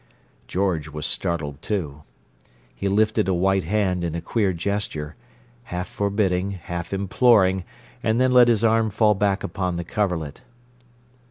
[0.47, 2.01] George was startled, too.
[2.73, 5.15] He lifted a white hand in a queer gesture,
[5.65, 7.65] half forbidding, half imploring,
[8.01, 10.41] and then let his arm fall back upon the coverlet.